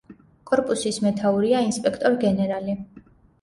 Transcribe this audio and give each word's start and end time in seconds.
კორპუსის 0.51 0.97
მეთაურია 1.07 1.61
ინსპექტორ 1.67 2.17
გენერალი. 2.25 2.77